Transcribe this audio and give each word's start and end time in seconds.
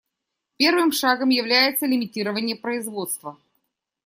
Первым 0.57 0.91
шагом 0.93 1.29
является 1.29 1.85
лимитирование 1.85 2.55
производства. 2.55 3.37